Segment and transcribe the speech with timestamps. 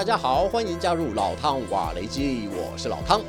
[0.00, 3.20] 大家好，欢迎加入老汤瓦雷基，我是老汤。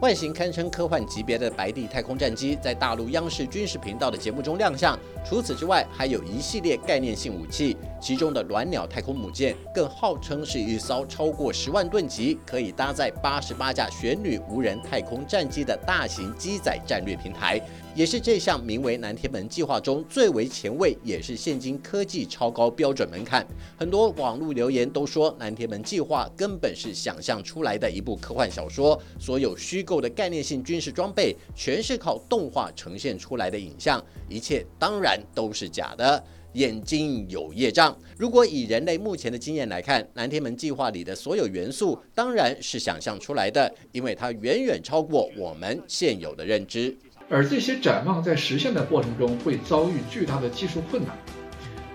[0.00, 4.98] 外形堪称科幻级别的白帝太空战机，在大陆央视军事频道的节目中亮相。
[5.22, 17.60] 除此之外，还有一系列概念性武器，其中的鸾鸟太空母舰更号称是一艘超过十万吨级，可以搭载八十八架玄女无人太空战机的大型机载战略平台。
[17.94, 23.46] 也是这项名为“南天门计划”中最为前卫，也是现今科技超高标准门槛。
[23.76, 36.24] 很多网络留言都说，“南天门计划”根本是想象出来的一部科幻小说，所有虚构的概念性军事装备全是靠动画呈现出来的影像，一切当然都是假的。
[36.54, 37.96] 眼睛有业障。
[38.18, 46.94] 如果以人类目前的经验来看，“南天门计划”里的所有元素当然是想象出来的，因为它远远超过我们现有的认知。
[47.32, 51.16] 而这些展望在实现的过程中会遭遇巨大的技术困难，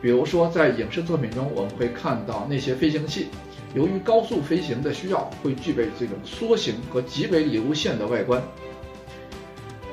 [0.01, 3.27] 比如说在影视作品中，我们会看到那些飞行器
[3.75, 8.41] 由于高速飞行的需要，会具备这种缩形和极为流线的外观。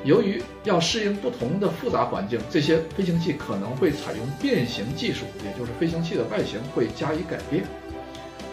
[0.03, 7.65] 由于要适应不同的复杂环境，这些飞行器可能会采用变形技术，也就是飞行器的外形会加以改变。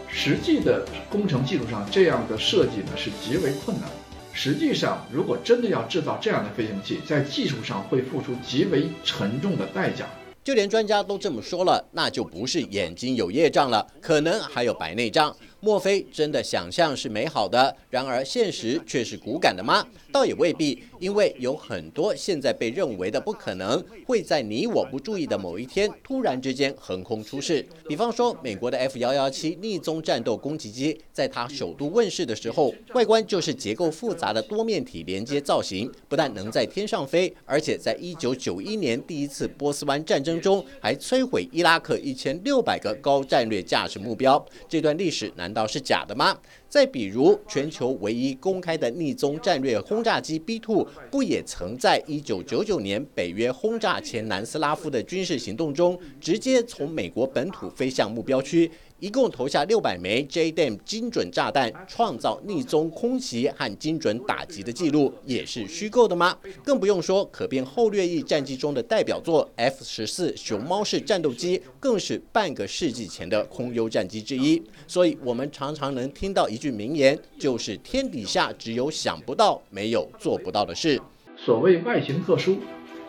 [0.10, 3.90] 实际的工程技术上，这样的设计呢是极为困难。
[4.34, 10.06] 实际上，如果真的要制造这样的飞行器，在技术上会付出极为沉重的代价。
[10.44, 15.36] 就连专家都这么说了，那就不是眼睛有业障了，可能还有白内障。
[15.60, 19.86] 莫非真的想象是美好的，然而现实却是骨感的吗？
[20.12, 27.66] 倒也未必，因为有很多现在被认为的不可能，会在你我不注意的某一天突然之间横空出世。
[27.86, 44.44] 比方说，美国的 F 幺幺七逆踪战斗攻击机，在它首度问世的时候，外观就是结构复杂的多面体连接造型，不但能在天上飞，而且在一九九一年第一次波斯湾战争中，还摧毁伊拉克一千六百个高战略价值目标。
[44.68, 45.52] 这段历史难。
[45.54, 46.38] 道是假的吗？
[46.70, 58.70] 再比如，全球唯一公开的逆踪战略轰炸机 B2，不也曾在1999年北约轰炸前南斯拉夫的军事行动中，直接从美国本土飞向目标区？
[59.02, 66.38] 一共投下六百枚 JDAM 精准炸弹，创造逆踪空袭和精准打击的记录，也是虚构的吗？
[66.64, 74.62] 更不用说可变后掠翼战机中的代表作 F 十四熊猫式战斗机，更是半个世纪前的空优战机之一。
[74.86, 81.02] 所以，我们常常能听到一句名言，就是天底下只有想不到，没有做不到的事。
[81.36, 82.60] 所谓外形特殊，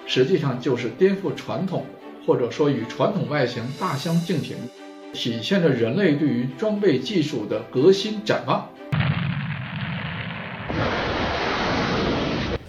[0.06, 1.84] 实际上就是颠覆传统，
[2.26, 4.56] 或者说与传统外形大相径庭。
[5.12, 8.69] 体现着人类对于装备技术的革新展望。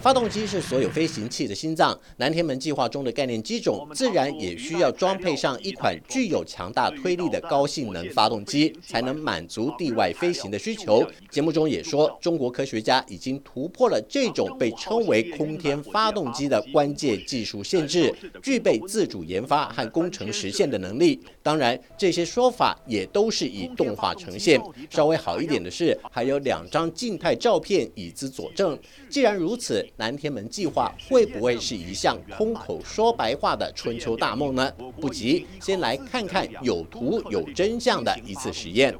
[0.04, 11.02] 发动机是所有飞行器的心脏，南天门计划中的概念机种自然也需要装配上一款具有强大推力的高性能发动机，才能满足地外飞行的需求。
[11.30, 21.18] 节目中也说，中国科学家已经突破了这种被称为空天发动机的关键技术限制，具备自主研发和工程实现的能力。
[21.42, 24.60] 当然，这些说法也都是以动画呈现。
[24.90, 28.78] 稍微好一点的是，还有两张静态照片以资佐证。
[29.08, 34.72] 既然如此，南天门计划会不会是一项空口说白话的春秋大梦呢？
[35.00, 38.92] 不急，先来看看有图有真相的一次实验。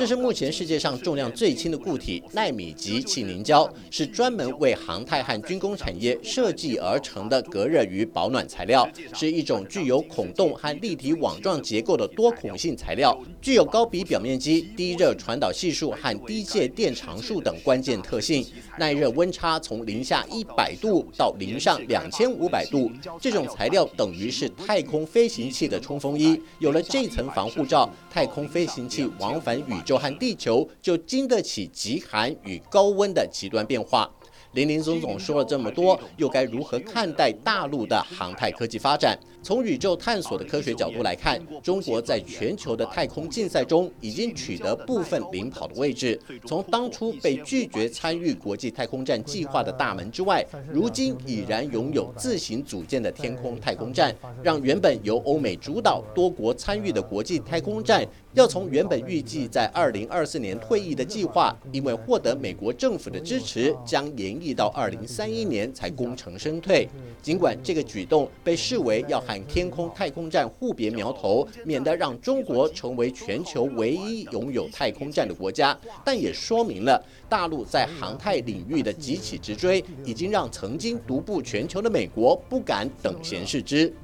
[0.00, 18.42] 这是目前世界上重量最轻的固体——纳米级气凝胶，是专门为航太和军工产业设计而成的隔热与保暖材料，是一种具有孔洞和立体网状结构的多孔性材料，具有高比表面积、低热传导系数和低介电常数等关键特性，
[18.78, 22.90] 耐热温差从零下一百度到零上两千五百度。
[23.20, 29.74] 这种材料等于是太空飞行器的冲锋衣，有了这层防护罩，太空飞行器往返宇。
[29.90, 34.08] 就和地球就经得起极寒与高温的极端变化。
[34.52, 39.18] 林林总总说了这么多，又该如何看待大陆的航太科技发展？
[39.42, 46.20] 从宇宙探索的科学角度来看，中国在全球的太空竞赛中已经取得部分领跑的位置。
[46.46, 58.06] 从当初被拒绝参与国际太空站计划的大门之外，如今已然拥有自行组建的天空太空站，让原本由欧美主导、多国参与的国际太空站。
[58.34, 66.88] 要从原本预计在二零二四年退役的计划，因为获得美国政府的支持，将延役到二零三一年才功成身退。
[67.20, 75.78] 尽管这个举动被视为要看天空太空站互别苗头，免得让中国成为全球唯一拥有太空站的国家。
[76.04, 83.94] 但也说明了大陆在航太领域的急起直追，已经让曾经独步全球的美国不敢等闲视之。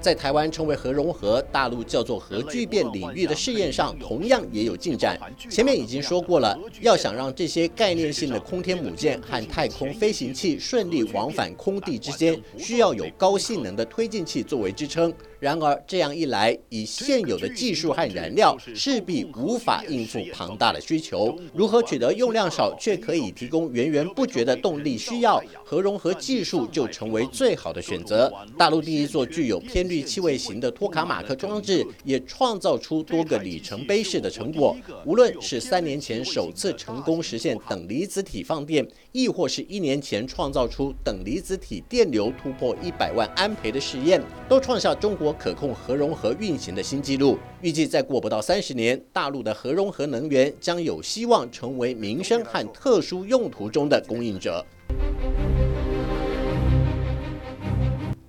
[0.00, 5.18] 在台湾称为核融合，大陆叫做核聚变领域的试验上，同样也有进展。
[5.50, 15.12] 前面已经说过了，要想让这些概念性的空天母舰和太空飞行器顺利往返空地之间，需要有高性能的推进器作为支撑。
[15.40, 21.34] 然而，这样一来，以现有的技术和燃料，势必无法应付庞大的需求。
[21.54, 24.98] 如何取得用量少却可以提供源源不绝的动力？
[24.98, 28.30] 需要核融合技术就成为最好的选择。
[28.58, 34.76] 大陆第一座具有偏绿气味型的托卡马克装置，也创造出多个里程碑式的成果。
[35.06, 45.30] 无论是三年前首次成功实现等离子体放电，亦或是一年前创造出等离子体电流突破一百万安培的试验，都创下中国。
[45.32, 54.64] 可控核融合运行的新纪录，预计再过不到三十年，大陆的核融合能源将有希望成为民生和特殊用途中的供应者。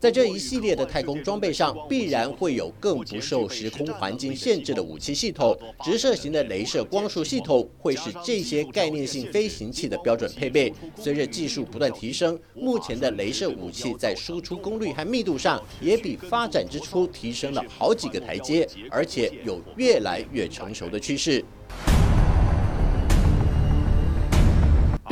[0.01, 5.55] 在这一系列的太空装备上，必然会有更不受时空环境限制的武器系统。
[5.83, 10.73] 直射型的镭射光束系统会是这些概念性飞行器的标准配备。
[10.95, 21.45] 随着技术不断提升，目前的镭射武器在输出功率和密度上也比发展之初提升了好几个台阶，而且有越来越成熟的趋势。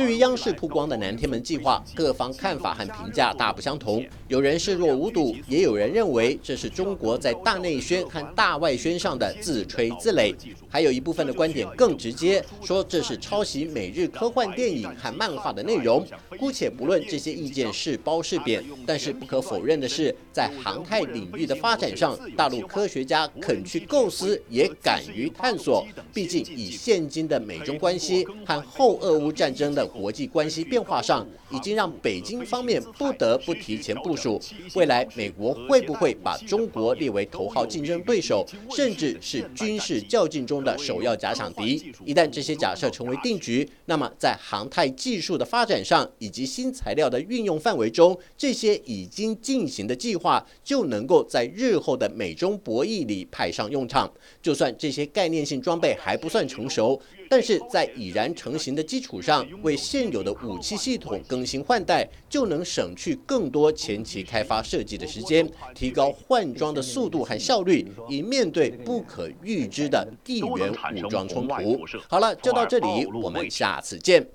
[0.00, 4.02] 对于央视曝光的南天门计划，各方看法和评价大不相同。
[4.28, 10.34] 有人视若无睹，也有人认为这是中国在大内宣和大外宣上的自吹自擂。
[10.70, 16.02] 还有一部分的观点更直接，说这是抄袭美日科幻电影和漫画的内容。
[16.38, 25.86] 姑且不论这些意见是褒是贬，但是不可否认的是，在航太领域的发展上，大陆科学家肯去构思，也敢于探索。
[26.14, 29.89] 毕竟以现今的美中关系和后俄乌战争的。
[29.90, 34.40] 国际关系变化上，已经让北京方面不得不提前部署。
[34.74, 41.92] 未来美国会不会把中国列为头号竞争对手，甚至是军事较劲中的首要假想敌？
[42.04, 54.10] 一旦这些假设成为定局，那么在航太技术的发展上，以及新材料的运用范围中，这些已经进行的计划就能够在日后的美中博弈里派上用场。
[54.40, 57.00] 就算这些概念性装备还不算成熟。
[57.30, 71.78] 但是在已然成型的基础上，为现有的武器系统更新换代，就能省去更多前期开发设计的时间，提高换装的速度和效率，以面对不可预知的地缘武装冲突。
[72.08, 74.26] 好了，就到这里，我们下次见。